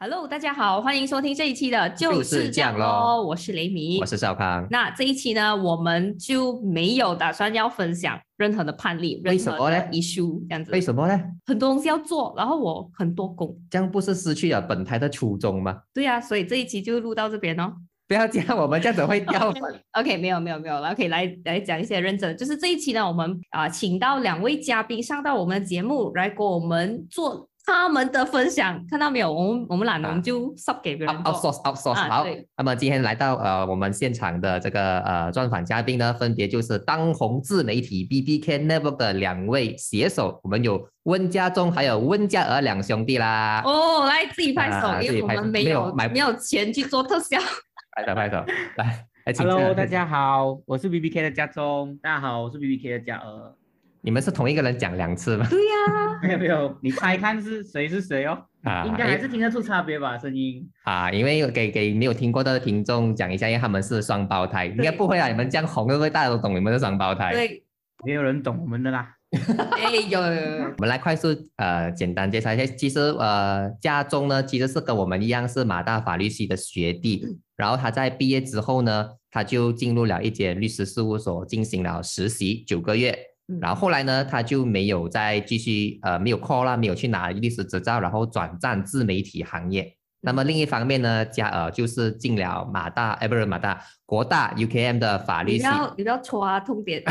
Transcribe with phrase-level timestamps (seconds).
[0.00, 4.06] Hello，大家好，欢迎收听这一期的就是这样咯，咯我是雷米我。
[4.06, 4.64] 是少康。
[4.70, 11.20] 那这一期呢，我们就没有打算要分享任何的判例，为什么呢任何的 issue 这样子为，什么呢？
[11.46, 15.80] 很多东西要做，然后我很多工，这样不是失去了本台的初衷吗？
[15.92, 17.74] 对呀、所以这一期就录到这边哦。
[18.06, 19.62] 不要这样，我们这样子会掉粉。
[19.98, 29.30] OK，没有没有没有了，OK，来来讲一些认真，就是这一期呢，我们啊、请到两位嘉宾上到我们的节目来给我们做他们的分享，看到没有？
[29.30, 31.34] 我们我们懒了，我们就 sub 给别人做。
[31.34, 43.60] outsource outsource 啊好，那么今天来到呃我们现场的这个呃专访嘉宾呢，分别就是当红自媒体 B B K Network 的两位携手，我们有温家忠还有温家娥两兄弟啦。
[43.66, 47.38] 哦，来自己拍手，啊因为我们没有没有买没有钱去做特效。
[47.94, 48.42] 拍手拍手，
[48.76, 51.98] 来 Hello，大家好，我是 B B K 的家中。
[52.02, 53.54] 大家好，我是 B B K 的嘉娥。
[54.02, 55.46] 你们是同一个人讲两次吗？
[55.50, 58.38] 对呀、 没有没有，你猜看是谁是谁哦？
[58.62, 60.68] 啊，应该还是听得出差别吧，声音。
[60.84, 67.32] 啊，因为给给没有听过的听众讲一下，因为他们是双胞胎，应该不会啊，你们这样红，会不会大家都懂你们是双胞胎？
[67.32, 67.62] 对，
[68.04, 69.14] 没有人懂我们的啦。
[69.30, 83.16] 哎，有有有有，我们来快速呃简单介绍一下，其实呃家中呢其实是跟我们一样是马大法律系的学弟，然后他在毕业之后呢，他就进入了一间律师事务所进行了实习九个月，嗯
[83.60, 89.94] 然后后来呢他就没有再继续呃没有 call 啦，没有去拿律师执照，然后转战自媒体行业。
[90.20, 95.58] 那么另一方面呢，加呃就是进了马大，哎不是马大，国大 UKM 的法律系。
[95.58, 97.02] 你不要你不要戳啊，痛点。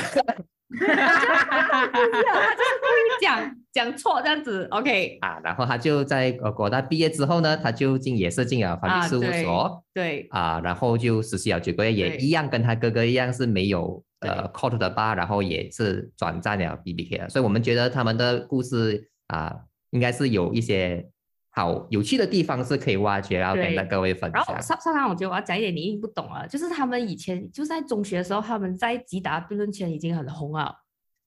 [0.69, 19.55] 他就是故意讲讲错这样子，OK 啊，然后他就在呃国大毕业之后呢，他就进也是进了法啊律事务对所对啊然后就实习了九个月，也一样跟他哥哥一样是没有呃对 court 的 bar，然后也是转战了 BBK 了，所以我们觉得他们的故事啊，
[19.91, 21.09] 应该是有一些
[21.49, 24.53] 好有趣的地方是可以挖掘，然后跟对各位分然后。
[24.61, 30.73] 上上上，我觉得我要讲一点你一定不懂啊，就是他们以前就是在中学的时候，他们在吉达辩论圈已经很红了。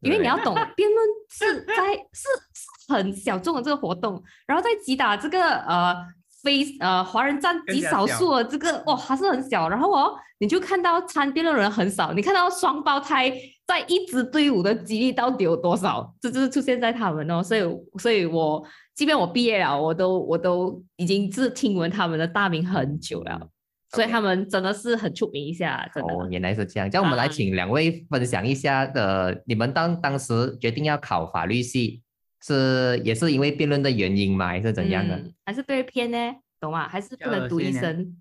[0.02, 5.94] 因为你要懂，辩论是在是是很小众的这个活动，然后在吉达这个呃
[6.42, 13.32] 非呃华人占极少数的这个哇还是很小，然后哦你就看到参辩的人很少，你看到双胞胎
[13.66, 16.14] 在一支队伍的几率到底有多少？
[16.20, 17.60] 这就是出现在他们哦，所以
[17.98, 18.64] 所以我
[18.94, 23.48] 即便我毕业了，我都我都已经是听闻他们的大名很久了，
[23.90, 26.14] 所以他们真的是很出名一下，真的。
[26.14, 26.90] 哦，原来是这样。
[26.90, 32.02] 这样我们来啊请两位分享一下的，你们当当时决定要考法律系，
[32.42, 34.48] 是也是因为辩论的原因吗？
[34.48, 35.16] 还是怎样的？
[35.16, 36.34] 嗯还是被骗呢？
[36.60, 36.88] 懂吗？
[36.88, 38.16] 还是不能读医恶心呢生？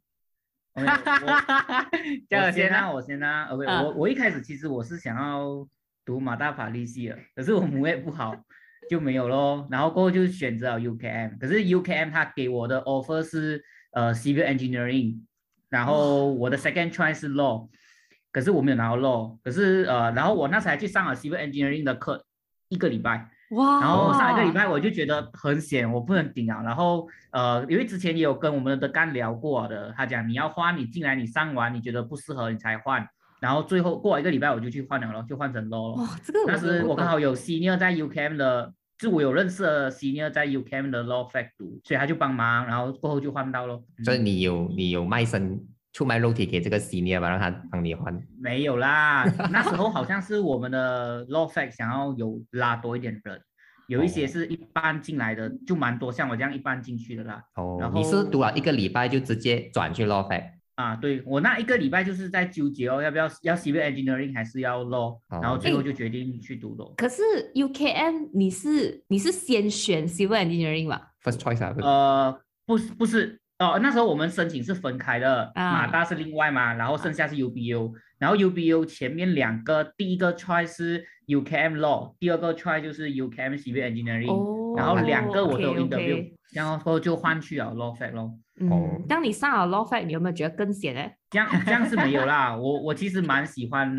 [0.80, 0.81] 我
[2.52, 3.46] 先先啊，我先啊。
[3.52, 5.68] OK，啊我我一开始其实我是想要
[6.06, 8.35] 读马大法律系的，可是我母语不好，
[8.90, 9.68] 就没有咯。
[9.69, 15.19] 然后过后就选择了 UKM，可是 UKM 他给我的 offer 是呃 civil engineering，
[15.69, 17.68] 然后我的 second choice 是 law，
[18.31, 22.25] 可是我没有拿到 law，可是呃，然后我那时还去上了 civil engineering 的课
[22.69, 23.30] 一个礼拜。
[23.51, 23.79] 哇！
[23.81, 26.61] 然后上一个礼拜我就觉得很险，我不能顶啊。
[26.63, 33.07] 然后呃，因为之前也有跟我们的干聊过的，他讲你要换，你进来你上完你觉得不适合你才换。
[33.39, 36.03] 然后最后过了一个礼拜我就去换了咯，就换成 low 了。
[36.03, 43.81] 哇，这个当时不懂我刚好有 senior 在 UKM 的，就我有认识的 senior 在 UKM 的 law fact 读，所以他就帮忙，然后过后就换到咯。
[44.03, 45.57] 所以嗯你有你有卖身
[45.94, 48.16] 出卖肉体给这个 senior 吧，让他帮你换。
[48.39, 53.41] 没有啦， 那时候好像是我们的 law fac 想要有拉多一点人，
[53.88, 57.44] 有一些哦是一般进来的，就蛮多，像我这样一般进去的啦。
[57.55, 60.44] 哦然，你是后读了一个礼拜就直接转去 law fac
[60.75, 66.94] 啊，对我那一个礼拜就是在纠结哦，要不要要 civil engineering 还是要 law，、然后哦最后就决定去读 law。
[66.95, 67.21] 可是
[67.56, 71.75] UKM 你是你是先选 civil engineering 吧？first choice 啊？
[71.81, 88.11] 呃，不是不是，哦、那时候我们申请是分开的，啊马大是另外嘛，然后剩下是 UBU，然后 UBU 前面两个，第一个 choice 是 UKM law，第二个 choice 就是 UKM civil engineering，、哦，然后两个我都有 interview，然后就换去了 law fac
[88.13, 88.31] 咯。
[88.61, 91.01] 嗯哦，当你上了 law fac，你有没有觉得更险呢？
[91.29, 93.94] 这样这样是没有啦， 我我其实蛮喜欢，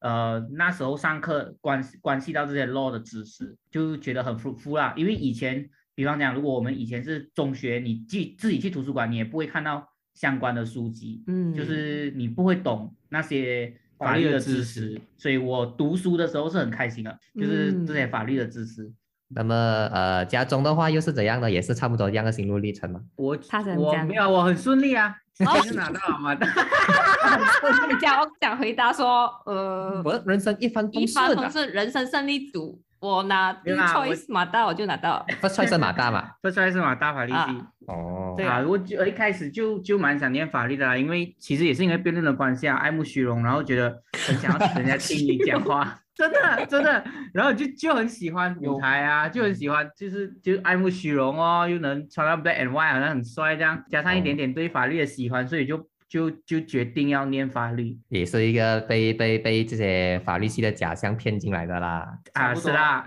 [0.00, 4.92] 呃，那时候上课关系关系到这些 law 的知识，就觉得很 fruitful 啦。
[4.96, 5.68] 因为以前，
[5.98, 9.84] 比方讲，如果我们以前是中学，你自自己去图书馆，你也不会看到
[10.14, 18.92] 相关的书籍，嗯，就是你不会懂那些法律的知识，所以我读书的时候是很开心的，就是这些嗯法律的知识。
[19.30, 19.56] 那么
[19.92, 21.50] 呃，家中的话又是怎样的？
[21.50, 23.00] 也是差不多这样的心路历程吗？
[23.16, 23.36] 我
[23.76, 26.32] 我没有，我很顺利啊，直哦接就拿到了嘛。
[27.90, 35.18] 你讲我想回答说，呃，我人生一帆风一帆顺的风顺，人生胜利组，我拿第一没有啦我 choice 马大我就拿到。
[35.18, 35.26] 了。
[35.40, 36.30] first choice 是马大嘛。
[36.42, 37.36] 这出来是马大法律系。
[37.36, 38.56] 啊哦，对啊。
[38.58, 62.08] 啊，我就一开始就就蛮想念法律的啦，因为其实也是因为辩论的关系啊，爱慕虚荣，然后觉得很想要人家听你讲话， 真的真的，然后就就很喜欢舞台啊，就很喜欢就是就爱慕虚荣哦，又能穿到 black and white 好像很帅这样，加上一点点对法律的喜欢，所以就就就决定要念法律也是一个被被被这些法律系的假象骗进来的啦。
[62.32, 63.04] 啊，差不多是啦，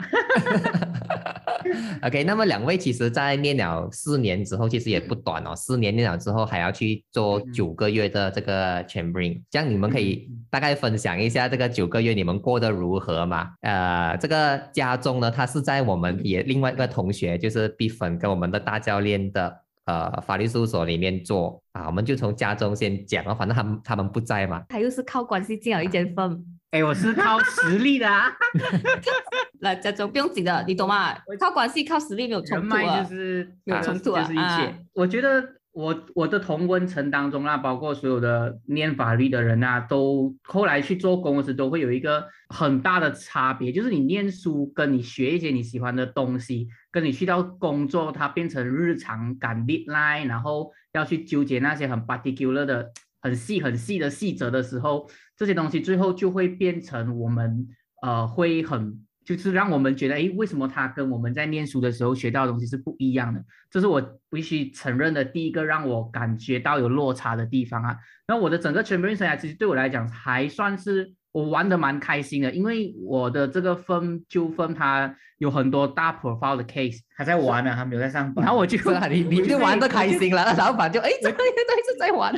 [2.03, 5.55] OK，那么两位其实，在念了四年之后，其实也不短哦。
[5.55, 13.49] 四年念了之后，还要去做嗯九个月的这个 chambering，这样你们可以大概分享一下这个九个月你们过得如何嘛？
[13.61, 24.63] 呃，这个家中呢，他是在我们也另外一个同学，就是毕粉跟我们的大教练的呃法律事务所里面做啊，我们就从家中先讲啊，反正他们他们不在嘛。
[24.69, 26.41] 他又是靠关系进了一间 firm。
[26.71, 28.31] 哎，我是靠实力的啊，
[29.59, 31.13] 来，家中不用紧的，你懂吗？
[31.37, 33.09] 靠关系、靠实力没有人冲突脉啊就。
[33.09, 34.41] 是没有啊冲突啊就是一切。
[34.41, 52.91] 啊我觉得我我的同温层当中啊，包括所有的念法律的人啊，都后来去做工时都会有一个很大的差别，就是你念书跟你学一些你喜欢的东西，跟你去到工作，它变成日常赶 deadline，然后要去纠结那些很 particular 的、
[53.21, 57.67] 很细很细的细则的时候，这些东西最后就会变成我们
[58.01, 59.05] 呃会很。
[59.35, 63.43] 就是让我们觉得，诶，为什么他跟我们在念书的时候学到的东西是不一样的？
[63.69, 67.97] 这是我必须承认的第一个让我感觉到有落差的地方啊。
[68.27, 78.43] 然后我的整个全培生涯，其实对我来讲还算是我玩的蛮开心的，因为我的这个分纠纷它有很多大 profile 的 case，还在玩呢，还没有在上班。
[78.45, 82.33] 然后我就是啊，你就玩的开心了，那老板就哎，这个原来是在玩。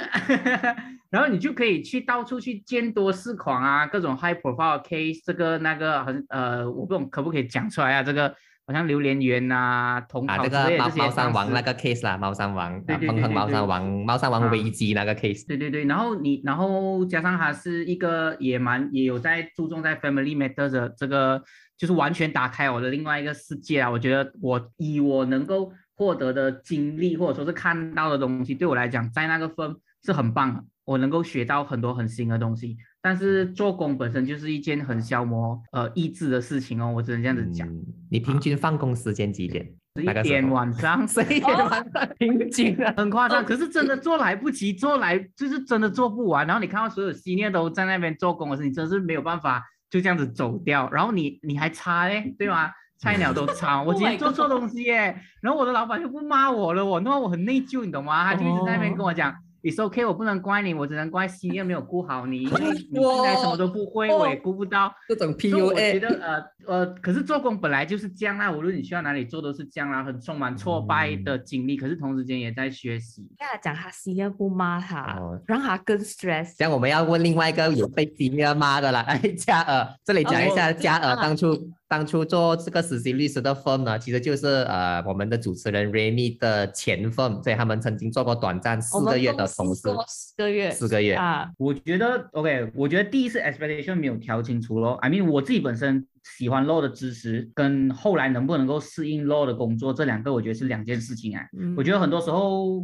[1.13, 8.01] 然后你就可以去到处去见多识广啊，各种 high profile case，这个那个很呃，我不懂可不可以讲出来啊？
[8.01, 8.29] 这个
[8.65, 15.45] 好像榴莲园呐、同啊，考这个猫猫山王那个 case 啦，猫山王，对啊彭亨猫山王，猫山王啊危机那个 case。
[15.47, 21.39] 对对对，然后你，然后加上他是一个也蛮也有在注重在 family matters 的这个，
[21.77, 23.91] 就是完全打开我的另外一个世界啊！
[23.91, 32.77] 我觉得我以我能够获得的经历或者说是看到的东西，对我来讲，在那个分是很棒的，我能够学到很多很新的东西。
[33.01, 37.67] 但是做工本身就是一件很消磨呃意志的事情哦，我只能这样子讲。
[37.67, 39.67] 嗯你平均放工时间几点？
[39.95, 42.93] 十一点晚上， 十一点晚上平均啊。
[42.95, 46.45] 很夸张，可是真的做来不及，做来就是真的做不完。
[46.45, 50.87] 然后你看到所有 senior 都在那边做工的时候，你真是没有办法就这样子走掉。
[50.91, 52.69] 然后你你还差嘞，对吗？
[52.99, 58.23] 菜鸟都差， 我 Oh 今天做错东西耶，然后我的老板就不骂我了，我那我很内疚，你懂吗？
[58.23, 59.33] 他就一直在那边跟我讲。
[59.63, 64.93] It's OK，我不能怪你，我只能怪 senior 没有顾好你，因为 你现在什么都不会，我也顾不到。
[65.07, 73.25] 这种 PUA，我觉得呃呃，可是做工本来就是这样啦，无论你去到哪里做都是这样啦，很充满挫败的经历，可是同时间也在学习。
[73.39, 76.55] 跟他讲他 senior 不骂他，哦让他更 stress。
[76.57, 81.53] 这样我们要问另外一个有被 senior 骂的啦，哎，嘉尔，这里讲一下哦嘉尔啊当初
[81.87, 94.93] 当初做这个实习律师的 firm 呢，其实就是呃我们的主持人 Remy 的前 firm，所以他们曾经做过短暂四个月的同事，四个月，四个月啊，我觉得 OK，我觉得第一次 expectation 没有调清楚咯。
[95.01, 96.07] I mean，我自己本身
[96.37, 101.45] 喜欢 law 的知识，跟后来能不能够适应 law 的工作，这两个我觉得是两件事情啊。
[101.55, 102.83] 嗯我觉得很多时候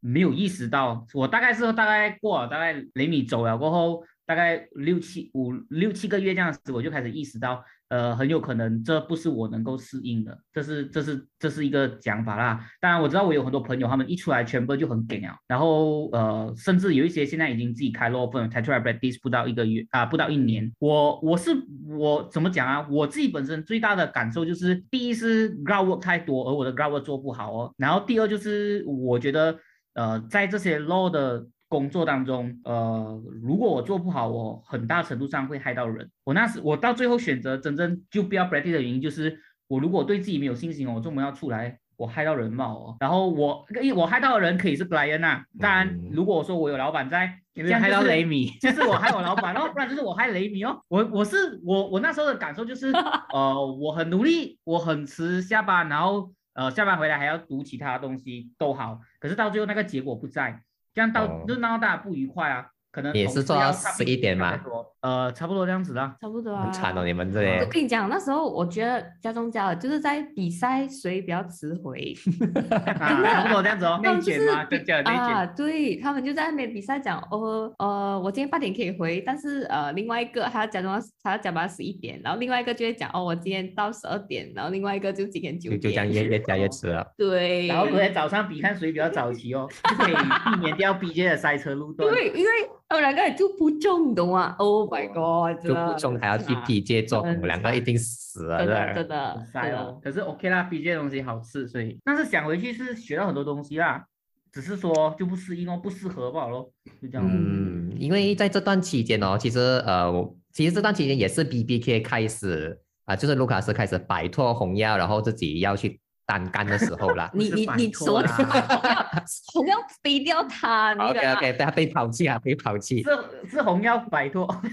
[0.00, 12.66] 没有意识到，我大概是大概过了大概雷米走了过后，大概六七五六七个月这样子，我就开始意识到，呃，很有可能这不是我能够适应的，这是这是这是一个讲法啦。
[12.80, 20.72] 当然我知道我有很多朋友，他们一出来全部就很给啊，然后呃，甚至有一些现在已经自己开 law firm，才出来 practice 不到一个月啊，不到一年。
[20.78, 21.50] 我我是
[21.88, 22.86] 我怎么讲啊？
[22.90, 27.74] 我自己本身最大的感受就是，第一是 groundwork 太多，而我的 groundwork 做不好哦。
[27.76, 29.56] 然后第二就是我觉得。
[29.96, 36.10] 呃，在这些 law 的工作当中，呃，如果我做不好，我很大程度上会害到人。
[36.24, 42.96] 我那时我到最后选择真正就不要 practice 的原因，就是我如果对自己没有信心哦，我做不要出来，我害到人嘛哦。
[43.00, 50.80] 然后我我害到的人可以是 Brian 呐啊，当然嗯如果说我有老板在，因这样就是雷米， 就是我害我老板哦， 不然就是我害雷米哦。
[50.88, 52.92] 我我是我我那时候的感受就是，
[53.34, 60.62] 呃，我很努力，我很迟下班，然后呃下班回来还要读其他东西都好，可是到最后那个结果不在，
[60.96, 62.70] 这样到、哦就闹到大家不愉快啊。
[62.96, 64.58] 可能也是做到同事要上11点吗？
[65.02, 66.16] 呃，差不多这样子啦。
[66.18, 66.64] 差不多啊。
[66.64, 67.66] 很惨哦，你们这里我。
[67.66, 72.14] 跟你讲，那时候我觉得家中家的就是在比赛谁比较迟回，
[72.98, 74.00] 啊，差不多这样子哦。
[74.02, 75.54] 他们就是嘛，比就叫内啊，卷。
[75.56, 87.06] 对他们就在那边比赛讲，哦呃，我今天八点可以回，但是呃，另外一个他要假装他要加班十一点，然后另外一个就会讲，哦，我今天到十二点，然后另外一个就今天九点，就就这样越越加越迟了。
[87.18, 92.10] 对，然后昨天早上比看谁比较早起哦，就可以避免掉 BJ 的塞车路段。
[92.10, 92.50] 对，因为
[92.88, 98.78] 他们两个就不中，你懂吗？Oh my god，就不中还要去啊 PJ 做，我很们两个一定死了真的的。
[98.78, 104.04] 真的很真的塞哦，可是 OK 啦，BJ 的东西好吃，所以但是想回去是学到很多东西啦，
[104.52, 106.70] 只是说就不适应哦，不适合罢了咯，
[107.02, 107.28] 就这样。
[107.28, 117.30] 嗯，因为在这段期间哦，其实呃，我其实这段期间也是 BBK 开始啊、就是卢卡斯开始摆脱红药，然后自己要去单干的时候啦。
[117.34, 123.02] 你你你说脱啦红要飞掉他，你 OK OK，被他被抛弃啊，被抛弃。
[123.02, 124.66] 是是红药摆脱，OK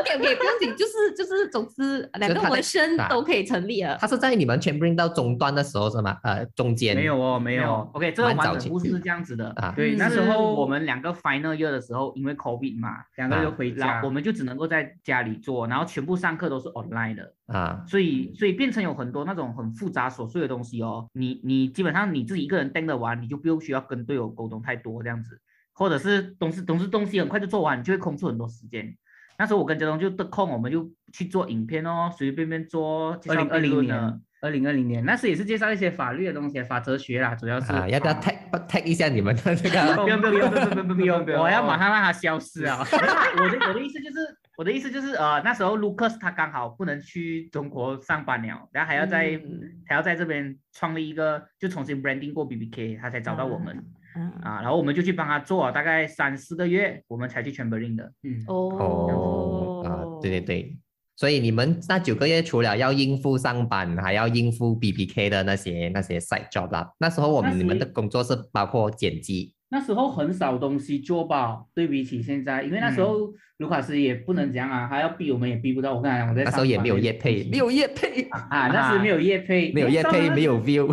[0.00, 3.96] OK，不用紧， 就是就是，总之两个纹身啊都可以成立了。
[4.00, 6.16] 他是在你们 chambering 到中端的时候是吗？
[6.22, 7.90] 呃，中间没有哦，没有哦。
[7.92, 9.52] OK，这个完整期故事是这样子的。
[9.56, 9.72] 啊。
[9.76, 21.08] 对，嗯那时候我们两个 final year 的时候，因为 COVID 嘛，两个啊就回家，家我们就只能够在家里做，然后全部上课都是 online 的，啊，所以所以变成有很多那种很复杂琐碎的东西哦。
[21.12, 25.40] 你你基本上你自己一个人盯得完，你就不用需要跟队友沟通太多这样子，
[25.72, 28.94] 或者是东西东西东西很快就做完，你就会空出很多时间。
[29.38, 33.12] 那时候我跟杰东就得空，我们就去做影片哦，随随便便做。
[33.28, 37.72] 二零二零年，二零二零年，那时也是介绍一些法律的东西，法哲学啦，主要是。
[37.72, 38.36] 啊，要不要 tag
[38.68, 39.94] tag 一下你们的这个？
[40.02, 42.78] 不用不用不用不用不用不用不用，我要马上让它消失啊！
[42.80, 53.84] 我的我的意思就是，我的意思就是，呃，那时候 Lucas 他刚好不能去中国上班了，然后还要在、嗯还要在这边创立一个，就重新 branding 过 BBK，他才找到我们、
[54.16, 58.12] 嗯啊，然后我们就去帮他做大概三四个月，我们才去 Chamberlain 的。
[58.24, 60.76] 嗯，哦啊，对对对，
[61.14, 66.92] 所以你们那九个月除了要应付上班，还要应付 BBK 的那些那些 side job 啦。
[66.98, 75.94] 那时候我们你们的工作是包括剪辑那时候很少东西做吧，对比起现在，因为那时候卢卡斯也不能讲啊，他要逼我们也逼不到。
[75.94, 80.58] 我跟他讲，我在那时候也没有业业配，没有业配，啊，那时没有 业配，没有业配，没有。
[80.62, 80.86] view。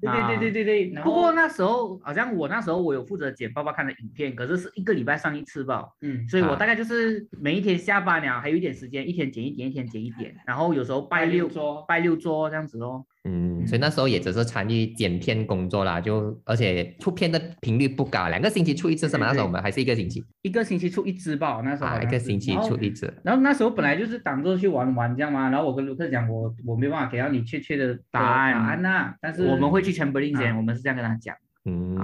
[0.00, 1.02] 对对对对对对。
[1.04, 13.04] 不过那时候好像我那时候我有负责剪爸爸看的影片，可是是一个礼拜上一次吧，嗯，啊所以我大概就是每一天下班了，还有一点时间，一天剪一点，一天剪一点，然后有时候拜六桌，拜六做这样子哦。
[13.24, 19.28] 嗯，所以那时候也只是参与剪片工作啦，就而且出片的频率不高，两个星期出一次是吗？
[19.28, 20.24] 那时候我们还是一个星期。
[20.42, 23.14] 一个星期出一支吧，那时候好啊，一个星期出一次。
[23.22, 28.52] 然后那时候本来就是当做去玩玩这样嘛，然后我跟卢克讲，我我没办法给到你确切的答案。
[28.54, 28.82] 答案。
[28.82, 30.56] 呐、但是我们会去 Chamberlain 前，啊。
[30.56, 31.36] 我们是这样跟他讲。
[31.64, 31.96] 嗯，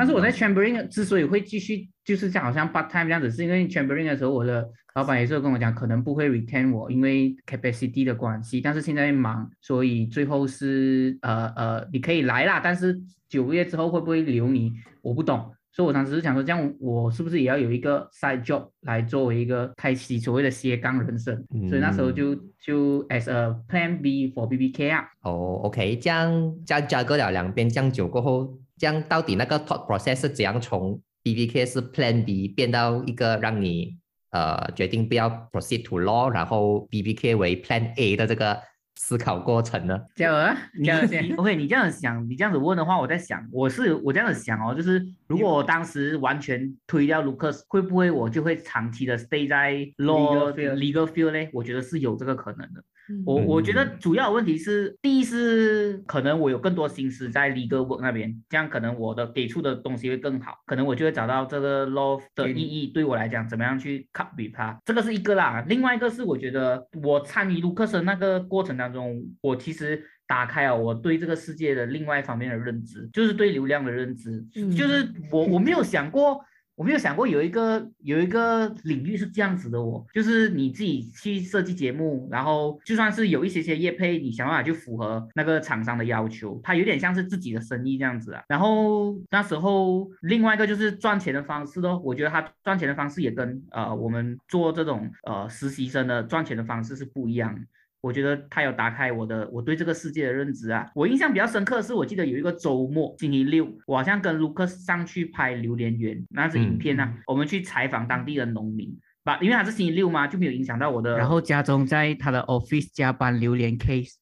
[0.00, 8.62] 但是我在 Chamberlain 之所以会继续就是这样，好像 part time 这样子，是因为 Chamberlain 的时候，我的老板也是跟我讲，可能不会 retain 我，因为 capacity 的关系。
[8.62, 15.52] 但是现在忙，所以最后是呃呃，你可以来啦，但是九个月之后会不会留你，我不懂。
[15.70, 21.36] 所以我当时是想说，这样我是不是也要有一个 side job 来作为一个开启所谓的斜杠人生？
[21.68, 25.04] 所以那时候就就 as a plan B for BBK 啊。
[25.24, 33.98] 哦，OK，这样这样加个了两边，这样久过后，这样到底那个 thought process 是怎样从 BBK 是 Plan B 变到一个让你
[34.30, 38.58] 呃决定不要 proceed to law，然后 BBK 为 Plan A 的这个
[38.96, 40.00] 思考过程呢？
[40.16, 51.50] 叫啊，你叫先 OK，你这样想，你这样子问的话，我在想，我是我这样子想哦，就是如果我当时完全推掉 Lucas，会不会我就会长期的 stay 在 law Legal field legal field 呢？
[51.52, 52.82] 我觉得是有这个可能的。
[53.10, 65.64] 嗯我我觉得嗯主要问题是，第一是可能我有更多心思在 legal work 那边，这样可能我的给出的东西会更好，可能我就会找到这个 law 的意义对我来讲怎么样去 copy 它，这个是一个啦。
[65.68, 76.40] 另外一个是我觉得我参与卢克森那个过程当中，我其实打开了我对这个世界的另外一方面的认知，就是对流量的认知，嗯就是我我没有想过。
[76.80, 88.42] 我没有想过有一个有一个领域是这样子的哦，就是你自己去设计节目，然后就算是有一些些业配，你想办法去符合那个厂商的要求，它有点像是自己的生意这样子啊。
[88.48, 97.62] 然后那时候另外一个就是赚钱的方式咯，我觉得他赚钱的方式也跟呃我们做这种呃实习生的赚钱的方式是不一样。
[98.00, 100.90] 我觉得他有打开我的我对这个世界的认知啊。
[100.94, 108.98] 我印象比较深刻的是，我记得有一个周末，星期六，我好像跟卢克上去拍榴莲园那支影片啊，我们去采访当地的农民。
[109.22, 111.18] 把，因为他是星期六嘛，就没有影响到我的。
[111.18, 114.14] 然后家中在他的 office 加班榴莲 case，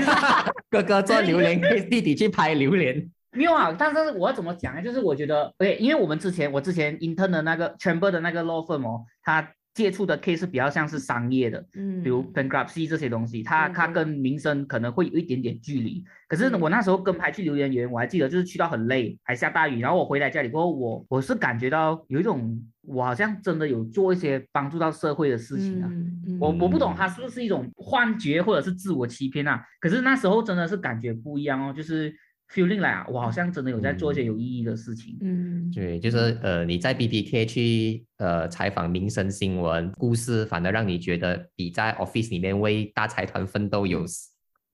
[0.68, 1.58] 哥哥做榴莲，
[1.88, 3.10] 弟弟去拍榴莲。
[3.32, 4.82] 没有啊，但是我要怎么讲呢？
[4.82, 9.46] 就是我觉得，对，因为我们之前我之前 intern 的那个 chamber 的那个 law firm 哦，他
[9.76, 16.02] 接触的 case 比较像是商业的，嗯，比如 bankruptcy 这些东西，它它跟民生可能会有一点点距离。
[16.26, 25.88] 可是嗯我那时候跟拍去留言园，我还记得就是去到很累，还下大雨，然后我回来家里过后，我我是感觉到有一种我好像真的有做一些帮助到社会的事情啊。
[25.92, 29.62] 嗯嗯我我不懂它是不是一种幻觉或者是自我欺骗啊？
[29.78, 32.14] 可是那时候真的是感觉不一样哦，就是
[32.52, 35.18] feeling 来啊，我好像真的有在做一些有意义的事情。
[35.20, 44.04] 嗯，对，就是呃，你在 BBK 去呃采访民生新闻故事，反而让你觉得比在 office 里面为大财团奋斗有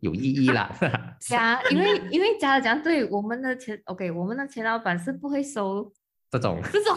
[0.01, 0.71] 有意义啦。
[1.21, 5.93] 加，因为因为加了讲，对我们的前 OK，我们的前老板是不会收
[6.31, 6.97] 这种这种，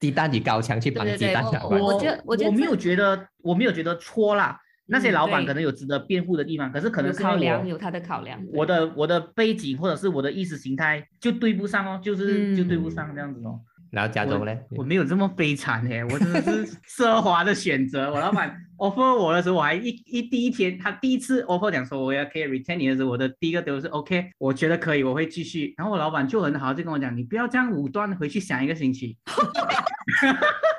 [0.00, 8.40] 鸡蛋与高墙去绑鸡蛋我觉得我觉得没有觉得我没有觉得错啦，那些嗯老板可能有值得辩护的地方，可是可能有是量，有他的考量。
[8.52, 13.60] 我的我的背景或者是我的意识形态就对不上哦，就是、就对不嗯上这样子哦。
[13.90, 14.52] 然后加州呢？
[14.70, 18.12] 我没有这么悲惨哎，我真的是 奢华的选择。
[18.12, 25.72] 我老板 offer 我的时候，我还一一第一天，他第一次 offer 讲说我要可以 retain 你的时候，我的第一个都是 OK，我觉得可以，我会继续。
[25.76, 29.16] 然后我老板就很好，就跟我讲，你不要这样武断，回去想一个星期。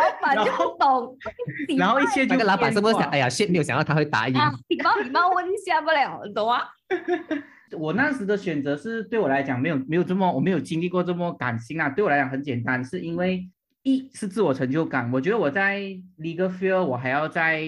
[0.00, 1.18] 老板就然后不懂，
[1.78, 4.36] 然后一貌切就那个老板是不是想，哎呀，shit，没有想到他会答应。
[4.36, 6.62] 啊，礼貌礼貌问一下不了，你懂吗？
[7.78, 13.48] 我那时的选择是对我来讲没有没有这么我没有经历过这么感性啊，对我来讲很简单，是因为
[13.82, 15.80] 一是自我成就感，我觉得我在
[16.18, 17.64] legal field 我还要再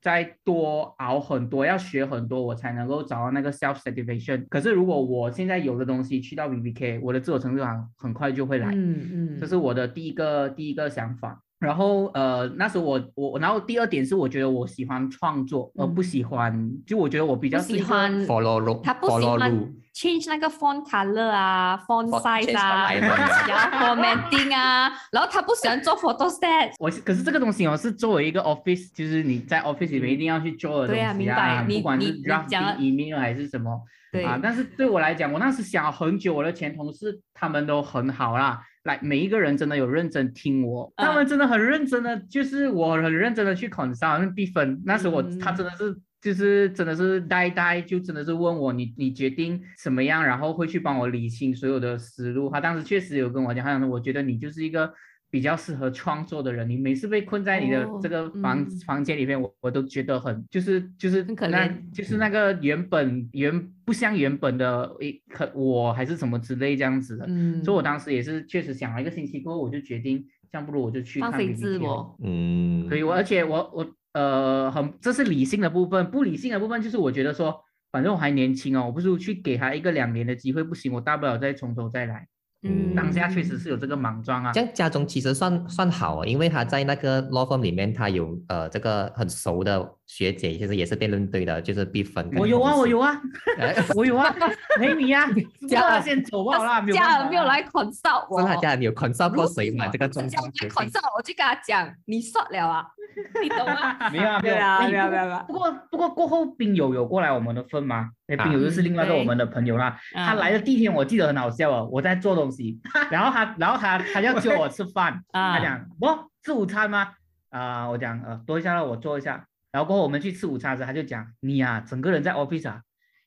[0.00, 4.44] 再多熬很多，要学很多，我才能够找到那个 self satisfaction。
[4.50, 8.70] 可是如果我现在有的东西去到 BBK，我的自我成就感很快就会来。
[8.74, 11.40] 嗯嗯，这是我的第一个第一个想法。
[11.64, 19.72] 然后呃，那时候我我，然后第二点是我觉得我喜欢创作，而不喜欢，就我觉得我比较喜欢 follow 路他不喜，follow 欢路。
[19.94, 26.72] change 那个 font color 啊，font size 啊然后 formatting 啊，然后他不喜欢做 photo set。
[26.80, 33.80] 我是可是这个东西哦，是作为一个 office，就是你在 office 里面一定要去做的东西对啊明白你不管是你你讲 drafting email 还是什么
[34.10, 34.36] 对，啊。
[34.42, 46.00] 但是对我来讲，我那时想了很久，我的前同事他们都很好啦，来每一个人真的有认真听我，嗯他们真的很认真的，就是我很认真的去 consult 那 B 分，那时候我、嗯他真的是。
[46.24, 52.48] 就是真的是呆呆，就真的是问我你你决定什么样，然后会去帮我理清所有的思路。
[52.50, 54.90] 他当时确实有跟我讲，他讲说我觉得你就是一个
[55.34, 67.24] 比较适合创作的人，你每次被困在你的哦这个房、嗯房间里面，我我都觉得很就是就是很可那怜就是那个原本原不像原本的一可我还是什么之类这样子的。
[67.28, 72.16] 嗯，所以我当时也是确实想了一个星期过后，我就决定，这样不如我就去看放飞自我。
[72.22, 82.28] 嗯，所以我而且我我呃很这是理性的部分，不理性的部分就是我觉得说，反正我还年轻哦，我不如去给他一个两年的机会，不行我大不了再从头再来。
[82.64, 84.50] 嗯，当下确实是有这个莽撞啊。
[84.52, 84.60] 这。
[84.60, 92.28] 样家中其实算算好哦，因为他在那个 law firm 里面，他有呃这个很熟的学姐，其实也是辩论队的，就是必分。
[92.36, 93.20] 我有啊，我有啊，
[93.58, 94.34] 哎， 我有啊，
[94.80, 95.28] 没你呀，
[95.68, 99.86] 这样叫他先走好啦， 没有家人没有来 consult 我，是他家你有 consult 过谁嘛？
[99.88, 100.40] 这个中间。
[100.54, 102.86] 决定 consult 我就跟他讲，你算了啊，
[103.42, 103.96] 你懂吗？
[104.10, 109.98] 没有啊，没有对啊哎没有没有不过不过过后病友有过来我们的分吗，那病友就是另外一个嗯我们的朋友啦。
[110.12, 117.12] 他啊来的第一天我记得很好笑哦，我在做东西，然后他然后他他要叫我吃饭，啊他讲我吃午餐吗？
[117.50, 119.46] 啊、我讲呃多一下了，我做一下。
[119.70, 122.80] 然后过后我们去吃午餐时，他就讲你呀、整个人在 office 啊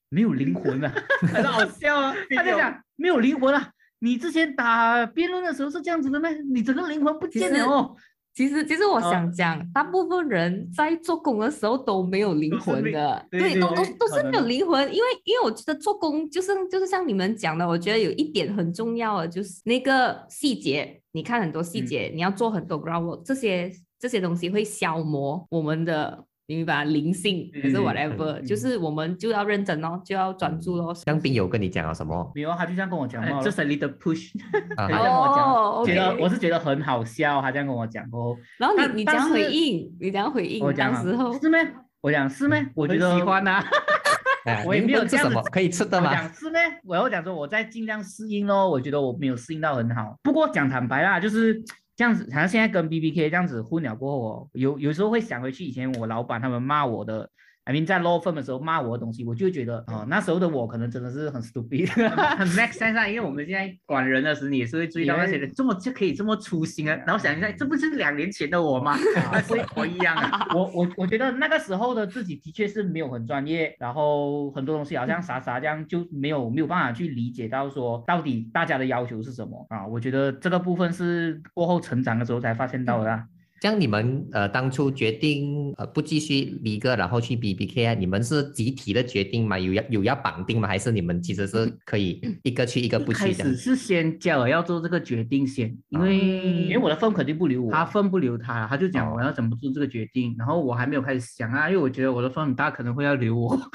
[0.09, 0.91] 没有灵魂啊，
[1.33, 2.13] 很好笑啊。
[2.35, 3.69] 他就讲没有灵魂啊，
[3.99, 6.29] 你之前打辩论的时候是这样子的吗？
[6.53, 7.95] 你整个灵魂不见了哦。
[8.37, 21.85] 其实，其实我哦想讲，大部分人在做工的时候都没有灵魂的，对对都都都是没有灵魂，因为因为我觉得做工就是就是像你们讲的，我觉得有一点很重要的就是那个细节，你看很多细嗯。
[21.87, 26.23] 节，你要做很多 groundwork，这些这些东西会消磨我们的。
[26.49, 30.93] 你明白灵性还是嗯 whatever，、嗯就是我们就要认真哦，就要专注哦。
[31.05, 32.31] 江斌有跟你讲了什么？
[32.33, 33.37] 没有，他就这样跟我讲话咯。
[33.37, 34.31] 呃这是 a little push，
[34.77, 38.37] 啊他这样跟我讲，哦觉得我是觉得很好笑，他这样跟我讲过。
[38.57, 39.93] 然后你你怎样回应？
[39.99, 40.63] 你怎样回应？
[40.63, 41.59] 我讲时候是咩？
[41.99, 42.65] 我讲是咩？
[42.75, 43.61] 我觉得喜欢呐、
[44.45, 46.13] 哎我也没有这样子什么可以吃的我吗？
[46.15, 46.61] 讲是咩？
[46.85, 50.15] 我要讲说我在尽量适应咯，我觉得我没有适应到很好。
[50.23, 51.61] 不过讲坦白啦，就是
[51.97, 57.29] 这样子，好像现在跟 B B K 这样子混了过后哦，有有时候会想回去以前我老板他们骂我的
[57.67, 61.89] I mean 在 law firm 的时候骂我的东西，我就觉得啊、那时候的我可能真的是很 stupid。
[62.37, 66.95] 很 make sense 啊，因为我们现在管人的时候，你也是会注意到那些人这么就可以这么粗心啊。
[67.05, 68.93] 然后想一下，这不是两年前的我吗？
[69.31, 70.47] 啊，是一模一样啊。
[70.55, 79.85] 我我我觉得那个时候的自己的确是没有很专业，然后很多东西好像傻傻这样就没有没有办法去理解到说到底大家的要求是什么啊。
[79.85, 83.25] 我觉得这个部分是过后成长的时候才发现到的、啊。
[83.59, 89.57] 这样你们呃当初决定呃不继续离个，然后去 BBK 啊，你们是集体的决定吗？
[89.57, 90.67] 有要有要绑定吗？
[90.67, 93.55] 还是你们其实是可以一个去一个不去这样始？
[93.55, 103.57] 是先叫我要做这个决定先，因为因为我的 firm 肯定不留我，他份不留他，他就讲哦我要怎么做这个决定，然后我还没有开始想啊，因为我觉得我的份很大，可能会要留我。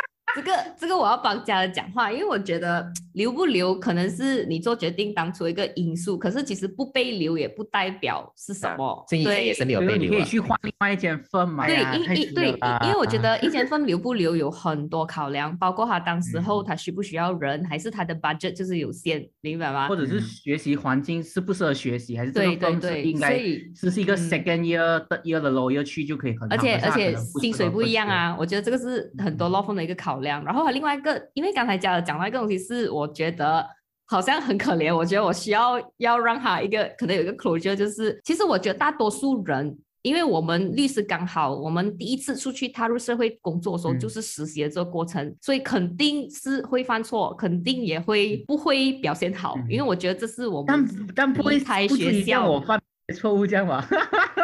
[0.34, 9.04] 这个这个我要帮家人讲话，因为我觉得留不留可能是你做决定当初一个因素，可是其实不被留也不代表是什么。
[9.08, 10.24] 所以以前也是没有被留你可以。
[10.24, 11.66] 去换另外一间分嘛。
[11.66, 19.96] 对，因因对，因因为我觉得一间分留不留有很多考量，包括他当时候他需不需要人，还是他的 budget 就是有限，明白吗或？
[19.96, 27.80] 者是嗯学习环境适不适合学习，还是这对个分是对对应该所以是是一个嗯 second year、third year 的 lawyer 去就可以很好，而且而且薪水不。
[27.80, 30.44] 一样啊，我觉得这个是很多 law firm 的一个考量。
[30.44, 33.66] 然后另外一个，因为刚才讲的讲到一个东西是，我觉得
[34.06, 39.78] 好像很可怜，我觉得我需要要让他一个可能有一个 closure，就是其实我觉得大多数人。
[40.02, 49.58] 因为我们律师刚好，我们第一次出去踏入社会工作的时候，嗯就是实习的这个过程，所以肯定是会犯错，肯定也会不会表现好。
[49.68, 52.80] 因为我觉得这是我但们但不会离开学校我犯
[53.14, 53.86] 错误这样吧？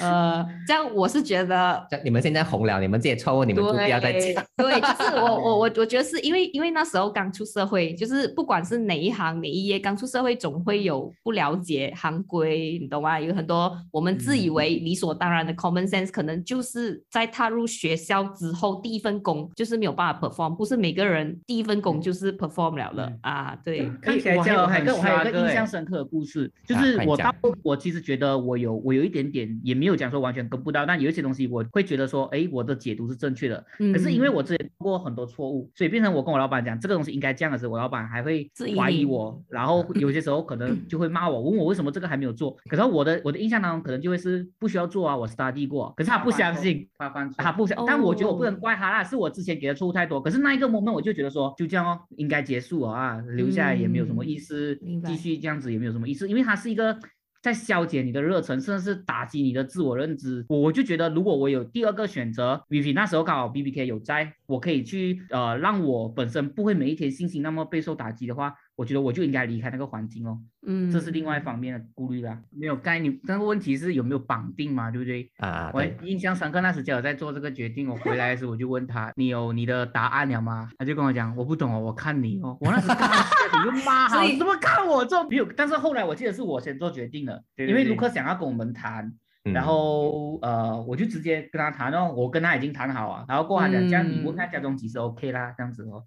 [0.00, 4.44] 呃，这样我是觉得你们现在红了，你们这些错误你们就不要再对讲。
[4.56, 13.20] 对，就是我 我我我觉得是因为因为那时候刚出社会，就是不管是哪一行哪一业，刚出社会总会有不了解行规，你懂吗？
[13.20, 23.18] 有很多我们自以为理所当然的 common sense，可能就是在踏入学校之后第一份工就是没有办法 perform，不是每个人第一份工就是 perform 了了、嗯。
[23.22, 23.90] 啊，对。
[24.00, 27.32] 看起来我还有个我还有一个印象深刻的故事，就啊是我快讲。
[27.32, 33.66] 到我其实觉得我有我有一点点也没有讲说完全跟不到，但有一些东西我会觉得说，哎，我的解读是正确的。
[33.92, 42.56] 可是因为嗯我之前做过很多错误，所以变成我跟我老板讲这个东西应该这样的时候，我老板还会怀疑我，然后 有些时候可能 就会骂我，问我为什么这个还没有做。
[42.70, 46.88] 可是我的我的印象当中可能就会是不需要做啊，我 study 过，可是他不相信。
[47.36, 50.20] 他不相，但我觉得我不能哦怪他啦，是我之前给的错误太多。
[50.22, 56.96] 可是那一个 moment 我就觉得说，就这样哦，应该结束了啊，留下来也没有什么意思，继续这样子也没有什么意思，因为它是一个
[57.42, 60.46] 在消解你的热忱，甚至是打击你的自我认知。
[60.48, 72.40] 我就觉得，如果我有第二个选择，Vivi 那时候刚好 BBK 有在，我可以去呃让我本身不会每一天信心那么备受打击的话，我觉得我就应该离开那个环境哦，嗯，这是另外一方面的顾虑啦。
[72.50, 73.20] 没有概念。
[73.26, 75.30] 但是问题是有没有绑定嘛，对不对？
[75.38, 85.22] 啊，我，印象深刻，那时叫我在做这个决定，我回来的时候我就问他：“你有你的答案了吗？”他就跟我讲：“我不懂哦，我看你哦。”我那时刚刚你就骂好，所以你怎么看我做？
[85.28, 89.12] 没有，但是后来我记得是我先做决定的，对对对因为卢克想要跟我们谈，
[89.44, 96.02] 嗯然后呃，我就直接跟他谈哦，我跟他已经谈好啊，然后过后他讲，这样你问嗯看家中几时 OK 啦，这样子哦。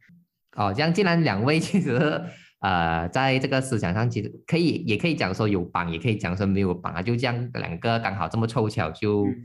[0.56, 2.23] 哦，这样既然两位其实
[2.65, 9.36] 呃，在这个思想上其实可以，也可以讲说有绑，也可以讲说没有绑啊，就这样两个刚好这么凑巧就、嗯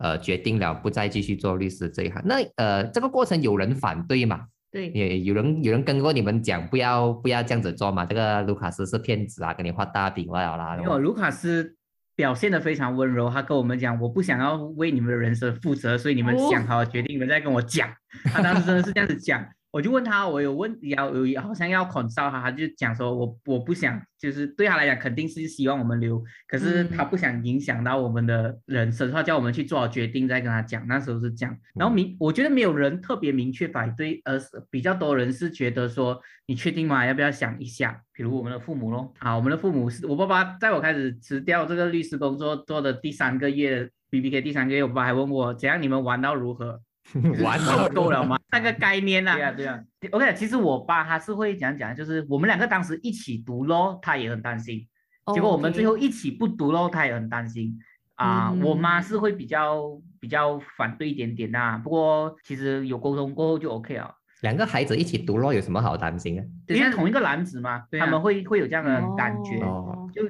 [0.00, 2.22] 呃决定了不再继续做律师这一行。
[2.24, 4.46] 那呃这个过程有人反对嘛？
[4.70, 8.06] 对，也有人有人跟过你们讲不要不要这样子做嘛？
[8.06, 10.78] 这个卢卡斯是骗子啊，给你画大饼了啦。
[10.80, 11.74] 因为卢卡斯
[12.14, 17.88] 表现的非常温柔，他跟我们讲：“我不想要为你们的人生负责，所以你们哦想好决定，你们再跟我讲。”
[18.32, 19.44] 他当时真的是这样子讲。
[19.70, 30.86] 我就问他，我有问题要有好像要 consult 他，他就讲说我我不想，就是对他来讲肯定是希望我们留，可是他嗯不想影响到我们的人生，他叫我们去做好决定再跟他讲。
[30.88, 37.04] 那时候是这样，然后明我觉得没有人特别明确反对，而是比较多人是觉得说你确定吗？
[37.04, 38.00] 要不要想一下？
[38.14, 46.80] 比如我们的父母咯，啊，我们的父母是我爸爸，在我开始辞掉这个律师工作做的第三个月，BBK 第三个月，我爸还问我怎样你们玩到如何，
[47.42, 48.38] 玩够够了吗？
[48.52, 54.86] 那个概念呐、对呀、对呀、OK，其实我爸他是会讲讲，就是我们两个当时一起读咯，他也很担心。
[55.34, 57.78] 结果我们最后一起不读咯，他也很担心。
[58.14, 59.80] 啊、我妈是会比较
[60.18, 64.12] 比较反对一点点呐、不过其实有沟通过后就 OK 了。
[64.42, 66.34] 两个孩子一起读咯，有什么好担心
[66.66, 66.74] 的？
[66.74, 70.22] 因为同一个男子嘛，啊他们会会有这样的感觉，哦就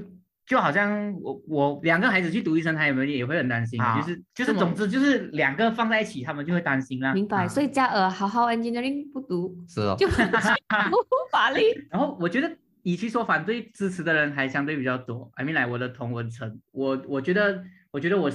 [0.49, 7.13] 就好像我我两个孩子去读医生，他有没有也会很担心，啊，就是就是总之就是两个放在一起，他们就会担心啦。
[7.13, 7.45] 明白。
[7.45, 10.97] 啊所以嘉尔好好 engineering 不读，是哦，就不去读
[11.31, 11.61] 法律。
[11.93, 12.51] 然后我觉得，
[12.85, 15.31] 与其说反对，支持的人还相对比较多。
[15.35, 18.31] I mean，来我的同文层，我我觉得，我觉得我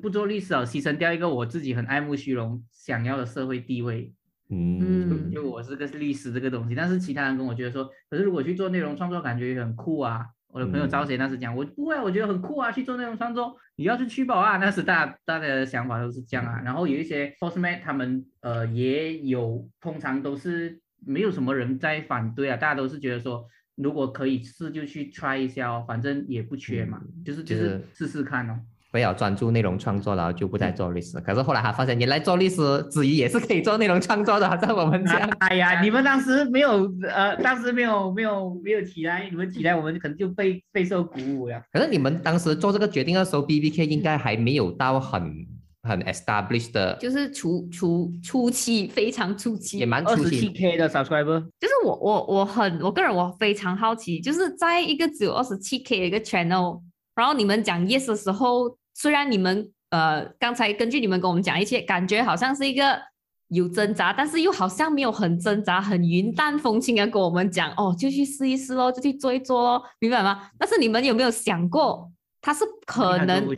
[0.00, 4.10] 不做律师啊，牺牲掉一个我自己很爱慕虚荣、想要的社会地位。
[4.50, 10.24] 嗯，就我是个律师这个东西，但是其他人跟我觉得说，可是如果去做内容创作，感觉也很酷啊。
[10.50, 14.56] 我的朋友招谁那时讲，我不会，我觉得很酷啊，去做内容创作，你要去取保啊。
[14.56, 16.60] 那时大大家的想法都是这样啊。
[16.64, 28.58] 然后有一些 postman 他们呃也有，通常都是没有什么人在反对啊，大家都是觉得说，如果可以试就去 try 一下哦，反正也不缺嘛，就是就是试试看哦。
[28.90, 31.20] 不要专注内容创作，然后就不再做律师。
[31.20, 35.28] 可是后来他发现，原来做律师子怡也是可以做内容创作的， 在我们家。
[35.40, 41.62] 哎呀，你们当时没有呃，当时没有没有没有起来，你们起来，我们可能就备备受鼓舞了。
[41.70, 45.46] 可是你们当时做这个决定的时候，B B K 应该还没有到很
[45.82, 50.40] 很 established 的，就是初初初期非常初期，也蛮初期。
[50.40, 56.80] 七 K 的 subscriber，就是我我我很我个人我非常好奇，就是在一个只有二十七 K 的一个 channel。
[57.18, 63.00] 然后你们讲 yes 的时候，虽然你们呃刚才根据你们跟我们讲一些，感觉好像是一个
[63.48, 70.50] 有挣扎，但是又好像没有很挣扎，很云淡风轻的跟我们讲，哦，就去试一试咯，就去做一做咯，明白吗？
[70.56, 72.08] 但是你们有没有想过，
[72.40, 73.48] 他是可能？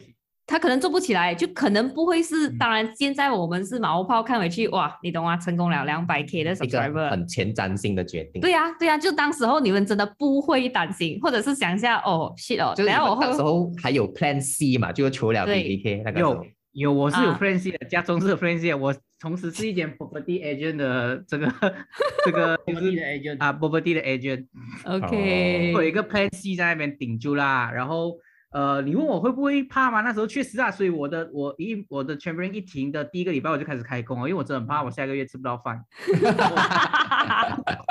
[0.50, 2.50] 他可能做不起来，就可能不会是。
[2.58, 5.36] 当然，现在我们是马后炮看回去，哇，你懂吗？
[5.36, 8.42] 成功了两百 K 的 subscriber，很前瞻性的决定。
[8.42, 21.46] 对呀，对呀，就当时候你们真的不会担心，或者是想一下，哦，shit 哦，然后我那时候还有 Plan C 嘛，就除了 BBK 那个有有，我是有 Plan C 的，家中是有 Plan C 的，我同时是一间 property agent 的这个
[22.26, 24.46] 这个 property 的 agent 啊，property 的 agent。
[24.84, 28.16] OK，有一个 Plan C 在那边顶住啦，然后。
[28.52, 30.00] 呃，你问我会不会怕吗？
[30.00, 35.84] 那时候确实啊，所以我的我一我的全部人一停的第一个礼拜我就开始开工哦，因为我真的很怕我下个月吃不到饭。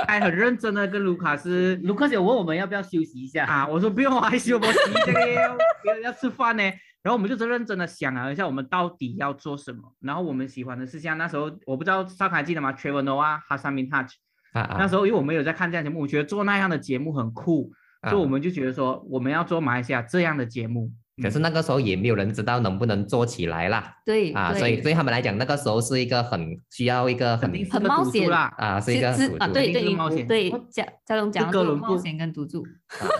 [0.07, 3.67] 还很认真的跟卢卡斯，卢卡斯有问我们要不要休息一下啊？
[3.67, 4.65] 我说不用，还休我
[5.05, 6.63] 这个要要要吃饭呢。
[7.01, 9.93] 然后我们就是认真的想了一下，我们到底要做什么。
[10.01, 14.11] 然后我们喜欢的是像那时候我不知道少凯记得吗？Travel Noah h a s a m i n Touch。
[14.51, 17.71] 啊那时候因为我们有在看这样节目，我觉得做那样的节目很酷。
[18.03, 20.89] 所以我们就觉得说，我们要做马来西亚这样的节目，
[21.21, 23.93] 可是那个时候也没有人知道能不能做起来啦。
[24.05, 28.53] 对啊，所以对他们来讲，那个时候是一个很需要一个很很冒险啦。
[28.57, 29.09] 啊，是一个
[29.39, 32.63] 啊，对对冒险，对加加龙讲哥伦冒险跟赌注。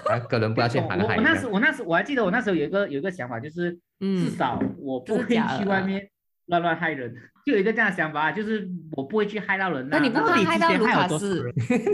[0.06, 1.18] 啊，哥伦布要去航海。
[1.18, 6.10] 我那时我那时我还记得我那时候有一个有一个想法，就是至少我不会去外面。
[6.50, 9.88] 乱乱害人，就有一个这样的想法，就是我不会去害到人。
[9.90, 11.52] 那你不怕害到卢卡斯？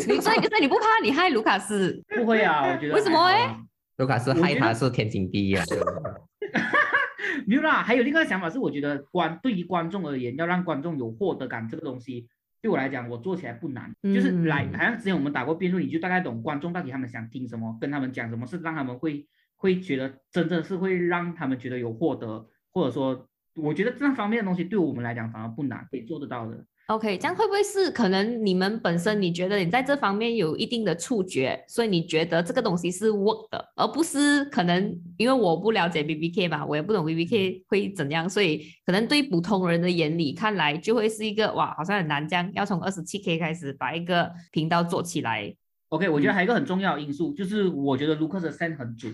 [0.08, 2.02] 你所以 所以你不怕你害卢卡斯？
[2.15, 2.96] 不会啊，我觉得。
[2.96, 3.56] 为什么哎？
[3.98, 5.63] 卢卡斯害他是天经地义啊。
[7.48, 12.28] 没有啦，还有另一个想法是，我觉得观对于观众而言，要让观众有获得感，这个东西
[12.62, 13.94] 对我来讲，我做起来不难。
[14.04, 23.28] 就是来，好像之前我们打过辩论，你就大概懂观众到底他们想听什么，跟他们讲什么是让他们会会觉得真正是会让他们觉得有获得，或者说。
[23.56, 26.65] 我觉得这方面的东西对我们来讲反而不难，可以做得到的。
[26.88, 45.56] OK，这样会不会是可能你们本身你觉得你在这方面有一定的触觉，所以你觉得这个东西是 work 的，而不是可能因为我不了解 BBK 吧，我也不懂 BBK 会怎样，所以可能对普通人的眼里看来就会是一个哇，好像很难这样，要从二十七 K 开始把一个频道做起来。
[45.89, 49.12] OK，我觉得还有一个很重要的因素就是我觉得卢克的 send 很准。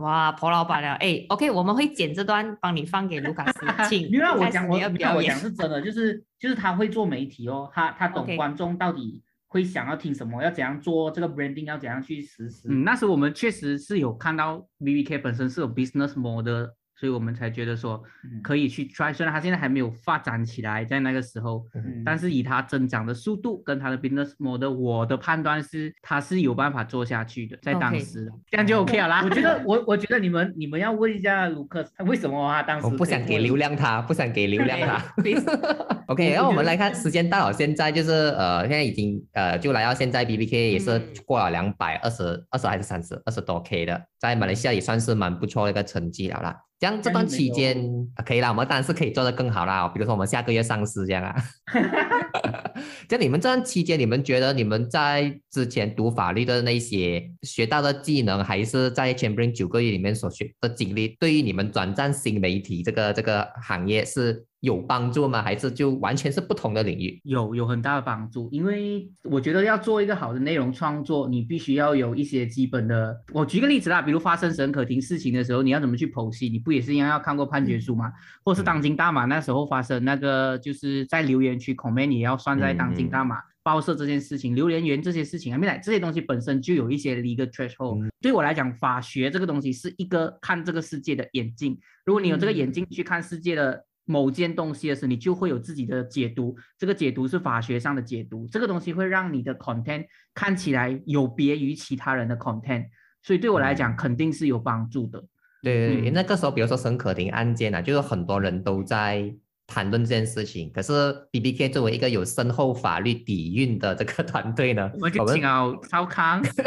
[0.00, 4.08] 哇，婆老板了，哎，OK，我们会剪这段帮你放给卢卡斯， 请。
[4.08, 12.68] 因为我讲我我讲是真的，就是就是他会做媒体哦，他他懂观众到底会想要听什么，要怎样做这个 branding，要怎样去实施。
[12.68, 16.66] 嗯，那时我们确实是有看到 B B K 本身是有 business model。
[17.00, 18.02] 所以我们才觉得说
[18.42, 21.64] 可以去 try，虽然它现在还没有发展起来，在那个时候，
[22.04, 29.22] 但是以它增长的速度跟它的 business model，我的判断是它是有办法做下去的，在当时，这样就 OK 了啦。
[29.24, 35.02] 我觉得 我我觉得你们你们要问一下卢克，为什么他当时我不想给流量他，不想给流量他。
[36.08, 46.56] OK，然后我们来看时间到了，现在就是呃现在已经呃就来到现在 B B K 也是过了两百二十二十还是三十二十多 K 的，在马来西亚也算是蛮不错的一个成绩了啦。
[46.80, 47.76] 这样这段期间
[48.24, 49.86] 可以啦，我们当然是可以做得更好啦。
[49.88, 51.36] 比如说我们下个月上市这样啊。
[53.06, 65.42] 在你们这段期间，你们觉得你们在之前读法律的那些学到的技能，还是在 Chamberlain 九个月里面所学的经历，对于你们转战新媒体这个这个行业是有帮助吗？
[65.42, 67.20] 还是就完全是不同的领域？
[67.24, 73.18] 有有很大的帮助，因为我觉得要做一个好的内容创作，你必须要有一些基本的。
[73.32, 76.48] 我举个例子啦，比如发生沈可婷事情的时候，你要怎么去剖析？
[76.48, 78.12] 你不也是一样要看过判决书吗？
[78.44, 88.08] 或是当今大马那时候发生那个，就是在留言区 comment 也要算在当今大马报社这件事情，榴莲园这些事情还，没来这些东西本身就有一些 legal threshold。
[88.20, 91.78] 对我来讲，法学这个东西是一个看这个世界的眼镜。
[92.04, 96.56] 如果你有这个眼镜去看世界的某件东西的时候，你就会有自己的解读。
[96.76, 102.86] 这个解读是法学上的解读，这个东西会让你的 content 看起来有别于其他人的 content。
[103.22, 105.24] 所以对我来讲，肯定是有帮助的。
[105.62, 109.34] 对对对，那个时候，比如说沈可婷案件啊，就是很多人都在。
[109.70, 110.92] 谈论这件事情，可是
[111.30, 116.62] B B K 作为一个有深厚法律底蕴的这个团队呢，我们就请啊超康， 是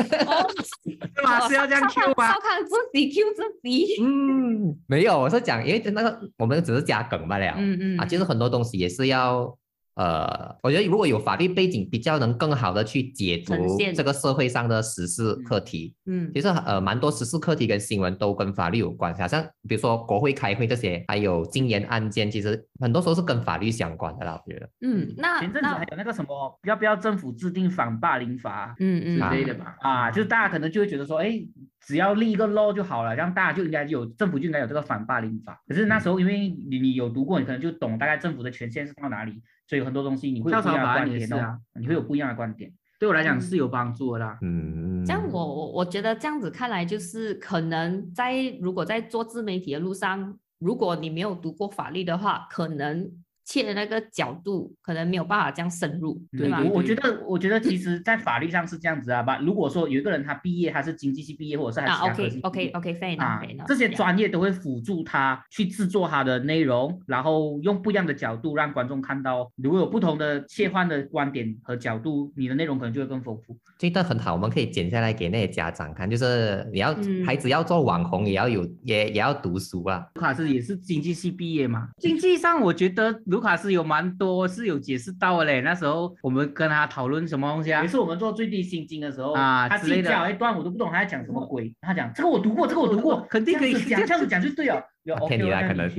[1.21, 1.47] 吗？
[1.47, 2.31] 是要这样 Q 吗？
[2.31, 4.01] 超康自己 Q 自己。
[4.01, 7.53] 嗯，没有，我是讲，因为那个我们只是加梗罢了。
[7.57, 9.55] 嗯嗯啊，其实很多东西也是要。
[9.95, 13.53] 呃，我觉得如果有法律背景，比较能更好的去解读
[13.95, 15.95] 这个社会上的时事课题。
[16.06, 24.41] 嗯，其实呃，蛮多时事课题跟新闻都跟法律有关，好像比如说国会开会这些，还有禁言案件，其实很多时候是跟法律相关的啦。
[24.45, 24.69] 我觉得。
[24.82, 28.75] 嗯，那前阵子还有那个什么，要不要政府制定反霸凌法？
[28.79, 29.73] 嗯嗯之类的嘛？
[29.82, 31.45] 啊，就是大家可能就会觉得说，哎。
[31.86, 35.62] 只要立一个 law 就好了，这样大家就应该有政府就应该有这个反霸凌法。
[35.67, 41.60] 可是那时候因为你你有读过，你可能就懂大概政府的权限是到哪里，所以很多东西你会有不一样的观点哦。
[41.80, 44.38] 你会有不一样的观点，对我来讲是有帮助的啦。
[44.41, 53.12] 嗯，这样我我我觉得这样子看来就是可能在如果在做自媒体的路上，如果你没有读过法律的话，可能。
[53.45, 56.62] 切的那个角度可能没有办法这样深入，对吧？
[56.63, 59.38] 我我觉得，我觉得其实，在法律上是这样子啊吧。
[59.39, 69.51] 如果说有一个人他毕业，他是经济系毕业，或者是啊，OK OK OK，非常非常，这些专业都会辅助他去制作他的内容，然后用不一样的角度让观众看到。
[69.56, 73.58] 如果有不同的切换的观点和角度，你的内容可能就会更丰富。
[73.77, 80.06] 这段很好，我们可以剪下来给那些家长看，就是你要孩子要做网红，也要有也也要读书啊。
[80.15, 85.62] 卢卡斯也是经济系毕业嘛，经济上我觉得卢卡斯有蛮多是有解释到的嘞。
[85.62, 87.82] 那时候我们跟他讨论什么东西啊？
[87.82, 91.74] 也是我们做最低薪金的时候啊，他自己讲一段我都不懂他在讲什么鬼。
[91.82, 94.80] 他讲这个我读过，这个我读过， 肯定可以讲这样子讲就对了。
[95.28, 95.89] 骗你啦，可能。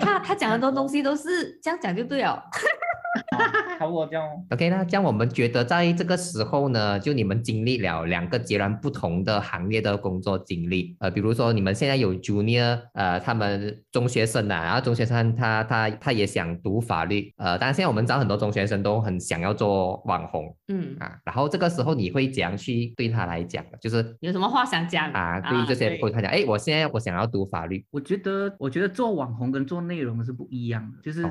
[0.00, 2.42] 他他讲很多东西都是这样讲就对了。
[3.78, 4.24] 好，我这样。
[4.50, 23.64] OK，那这样我们觉得在这个时候呢，就你们经历了两个截然不同的行业的工作经历，呃，比如说你们现在有 Junior，呃，他们中学生啊，然后中学生他他他也想读法律，呃，当然现在我们知道很多中学生都很想要做网红，嗯啊，然后这个时候你会怎样去对他来讲？
[23.80, 25.40] 就是有什么话想讲啊？
[25.40, 31.26] 对于这些会他讲，哎，我现在我想要读法律，我觉得我觉得做网红跟做内容是不一样的，就是。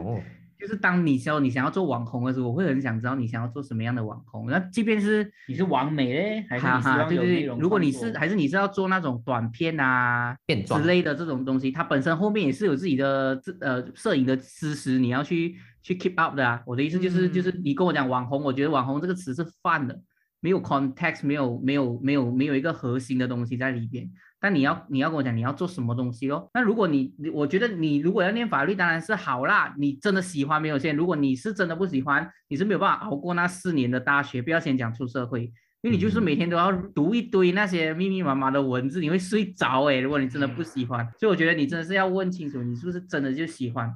[0.64, 4.50] 就是当你说你想要做网红的时候，我会很想知道你想要做什么样的网红。
[4.50, 7.60] 那即便是你是完美嘞，还是你希望有内容？
[7.60, 10.34] 如果你是还是你是要做那种短片啊
[10.66, 16.64] 之类的这种东西，它本身后面也是有自己的这呃摄影的知识，你要去去 keep up 的啊。
[16.66, 20.02] 我的意思就是就是你跟我讲网红，我觉得网红这个词是泛的，
[20.40, 24.10] 没有 context，没有没有没有没有一个核心的东西在里边。
[24.44, 26.50] 但你要你要跟我讲你要做什么东西咯？
[26.54, 30.94] 那如果你我觉得你如果要念法律当然是好啦，你真的喜欢没有先。
[30.94, 34.42] 如果你是真的不喜欢，你是没有办法熬过那四年的大学。
[34.42, 35.44] 不要先讲出社会，
[35.82, 40.02] 因为你就是每天都要读一堆那些密密麻麻的文字，你会睡着诶。
[40.02, 43.90] 如果你真的不喜欢，所以我觉得你真的是要问清楚，你是不是真的就喜欢。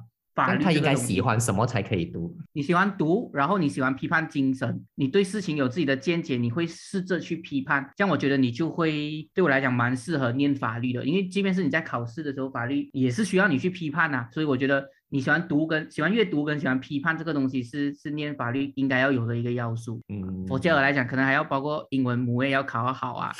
[0.46, 2.36] 他应该喜欢什么才可以读？
[2.52, 14.88] 你喜欢读，然后你喜欢批判精神，你对事情有自己的见解，你会试着去批判，这样我觉得你就会对我来讲蛮适合念法律的，因为即便是你在考试的时候，法律也是需要你去批判呐，所以我觉得。
[15.10, 20.00] 你喜欢读跟喜欢阅读跟喜欢批判这个东西是是念法律应该要有的一个要素。
[20.08, 23.32] 嗯，我接我来讲，可能还要包括英文母语要考好啊。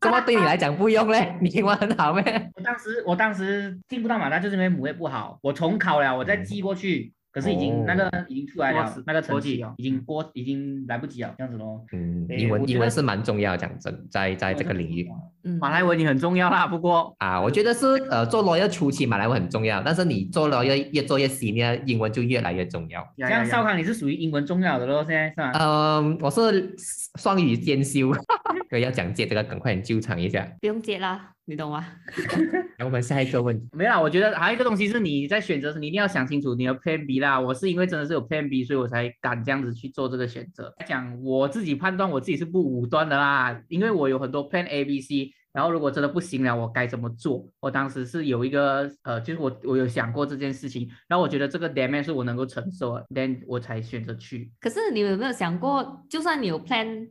[0.00, 1.36] 怎么对你来讲不用嘞？
[1.42, 2.50] 你英文很好咩？
[2.54, 5.38] 我当时我当时进不到马大，就是因为母语不好。
[5.42, 7.12] 我重考了，我再寄过去。
[7.32, 11.82] 可是已经那个已经出来了，那个成绩已经过，已经来不及了，这样子咯。
[11.92, 15.08] 嗯，英文英文是蛮重要，讲真，在在这个领域，
[15.44, 16.66] 嗯，马来文也很重要啦。
[16.66, 23.02] 不过啊，我觉得是呃，做 lawyer 初期马来文很重要，但是你做 lawyer 越做越细呢，英文就越来越重要。
[23.16, 25.52] 这样少康你是属于英文重要的咯，现在是吧？
[25.58, 26.76] 嗯，我是
[27.18, 28.12] 双语兼修。
[28.70, 30.50] 对，要讲解这个，赶快点救场一下。
[30.60, 31.86] 不用接啦，你懂吗？
[32.78, 33.68] 来，我们下一个问题。
[33.72, 37.38] 没啦，我觉得还有一个东西是你在选择时，你一定要想清楚你的 Plan B 啦。
[37.38, 40.74] 我是因为真的是有 Plan B，所以我才敢这样子去做这个选择。
[40.86, 45.32] 讲我自己判断我自己是不武断的啦，因为我有很多 Plan A、B、C。
[45.52, 47.46] 然后如果真的不行了，我该怎么做？
[47.60, 54.50] 我当时是有一个呃，就是我我有想过这件事情，然后我觉得这个 damage 是我能够承受的，then 我才选择去。
[54.58, 57.06] 可是你有没有想过，就算你有 Plan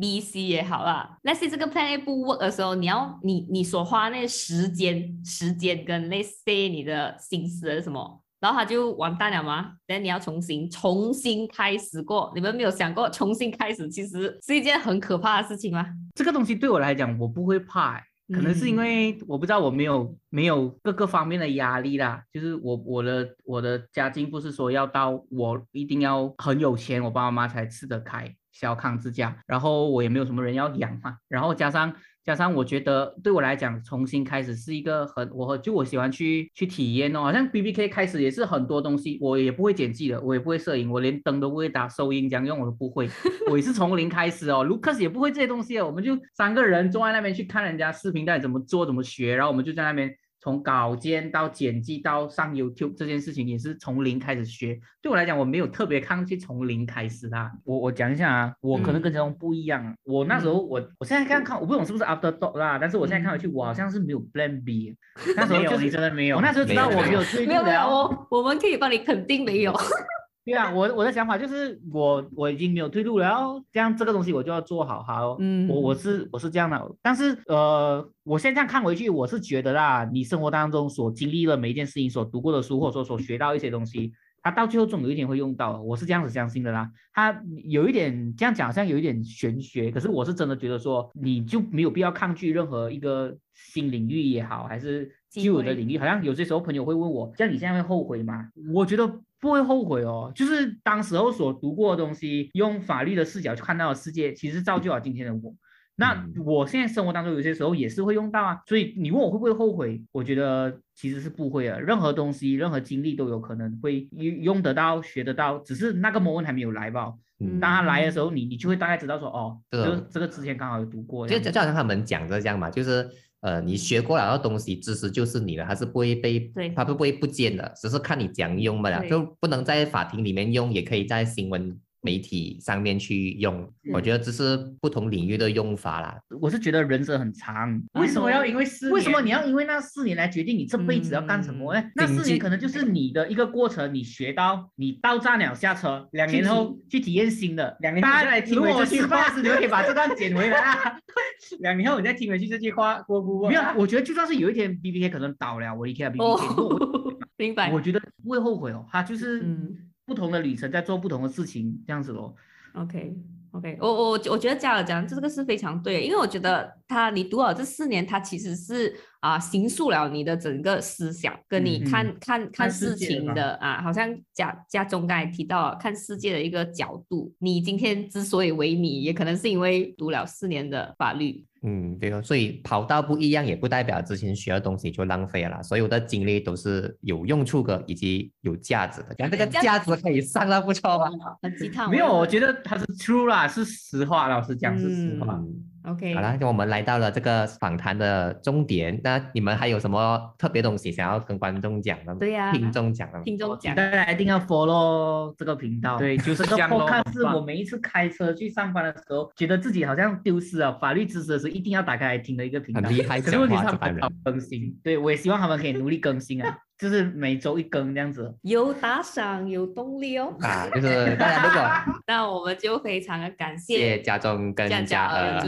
[0.00, 8.22] B、C 也好啦，Let's say 这个 Plan A 不 work 的时候，你要你你所花那时间、时间跟 Let's say 你的心思是什么？
[8.40, 9.72] 然后他就完蛋了吗？
[9.86, 15.86] 等你要重新重新开始过，你们没有想过重新开始其实是一件很可怕的事情吗？
[16.14, 18.02] 这个东西对我来讲，我不会怕、欸，
[18.34, 31.94] 可能是因为我不知道我没有没有各个方面的压力啦，就是我我的我的家境不是说要到我一定要很有钱，我爸爸妈妈才吃得开小康之家，然后我也没有什么人要养嘛，然后加上。
[32.22, 43.08] 加上我觉得对我来讲，重新开始是一个很我就我喜欢去去体验哦，好像 B B K 开始也是很多东西，我也不会剪辑的，我也不会摄影，我连灯都不会打，收音这样用我都不会，
[43.50, 44.64] 我也是从零开始哦。
[44.66, 50.14] Lucas 也不会这些东西哦，我们就三个人坐在那边去看人家视频，到底怎么做怎么学，然后我们就在那边。
[50.40, 54.80] 从稿件到剪辑到上 YouTube 这件事情也是从零开始学。
[55.02, 57.52] 对我来讲，我没有特别抗拒从零开始啦。
[57.64, 59.94] 我我讲一下啊，我可能跟这种不一样。
[60.04, 64.96] 我那时候我我现在看看，我不懂是不是 Afterthought 啦，但是我现在看回去，我好像是没有 Plan B。
[65.36, 66.36] 那时候就是你真的没有。
[66.36, 67.80] 我那时候知道我没有没有没有。
[67.80, 69.74] 我我们可以帮你肯定没有。
[70.50, 75.36] 对啊，我我的想法就是我我已经没有退路了，这样这个东西我就要做好好。
[75.38, 85.80] 嗯，我我是我是这样的，但是呃，我现在看回去，我是觉得啦，你生活当中所经历的每一件事情，所读过的书，或者说所学到一些东西，它到最后总有一天会用到。
[85.82, 86.90] 我是这样子相信的啦。
[87.12, 95.96] 它有一点这样讲，好像有一点玄学，可是我是真的觉得说，你就没有必要抗拒任何一个新领域也好，还是旧有的领域。
[95.96, 98.48] 好像有些时候朋友会问我，像你现在会后悔吗？
[98.74, 99.20] 我觉得。
[99.40, 105.54] 不会后悔哦，就是当时候所读过的东西，用法律的视角去看到的世界，其实造就了今天的我。
[105.96, 111.80] 那我现在生活当中有些时候也是会用到啊，所以你问我会不会后悔，我觉得其实是不会的。
[111.80, 117.12] 任何东西、任何经历都有可能会用用得到、学得到，只是那个 moment 还没有来吧。
[117.60, 121.26] 当他来的时候，你你就会大概知道说，哦，这个这个之前刚好有读过。
[121.26, 123.08] 就就好像他们讲的这样嘛，就是。
[123.40, 131.80] 呃，你学过了的东西，知识就是你的，它是不会被，它不会不见的，只是看你怎样用罢了，就不能在法庭里面用，也可以在新闻。
[132.02, 136.18] 媒体上面去用，我觉得这是不同领域的用法啦。
[136.40, 138.90] 我是觉得人生很长，为什么要因为四？
[138.90, 141.90] 为什么你要因为那四年来决定你这辈子要干什么呢？
[141.94, 147.76] 那四年可能就是你的一个过程，你学到，你到站了下车，两年后去体验新的。
[147.80, 150.98] 两年后再来听回这句话时，你可以把这段剪回来啊。
[151.60, 153.48] 两年后你再听回去这句话，过不过？
[153.48, 157.70] 没有，我觉得就算是有一天 B B K 可能倒了，我离开 B B K，明白？
[157.72, 159.76] 我觉得不会后悔哦，他就是嗯。
[160.10, 162.34] 不同的旅程在做不同的事情，这样子咯。
[162.74, 163.16] OK
[163.52, 177.32] OK，我我我觉得嘉尔讲这个是非常对，因为我觉得他你读好这四年，他其实是啊形塑了你的整个思想，跟你看看看事情的啊，好像家家中刚才提到看世界的一个角度。
[177.38, 181.44] 你今天之所以为你，也可能是因为读了四年的法律。
[181.62, 185.62] 嗯，对哦，所以跑道不一样，也不代表之前学的东西就浪费了。
[185.62, 189.14] 所有的经历都是有用处的，以及有价值的。
[189.16, 191.10] 讲这个价值可以上到不错吧？
[191.42, 191.90] 很鸡汤。
[191.90, 194.28] 没有，我觉得它是 true 啦，是实话。
[194.28, 195.38] 老实讲是实话。
[195.84, 199.00] OK，好了，那我们来到了这个访谈的终点。
[199.02, 202.14] 那你们还有什么特别东西想要跟观众讲的？
[202.16, 203.20] 对呀，听众讲的。
[203.22, 205.96] 听众讲，大家一定要 follow 这个频道。
[205.96, 212.82] 对，就是这个 podcast 是我每一次开车去上班的时候，觉得自己好像丢失了法律知识的时候，一定要打开来听的一个频道。
[212.82, 214.78] 很厉害，可是问题是他们更新。
[214.82, 216.58] 对，我也希望他们可以努力更新啊。
[216.80, 220.34] 就是每周一更这样子，有打赏有动力哦。
[220.40, 225.40] 啊，就是大家如果， 那我们就非常的感谢，谢家中跟家儿，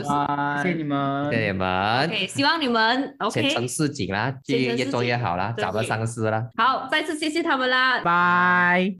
[0.62, 2.04] 谢谢你们，谢谢你们。
[2.04, 6.46] OK，希望你们 OK，成市井啦，越越做越好啦，找到上司啦。
[6.56, 8.90] 好，再次谢谢他们啦，拜。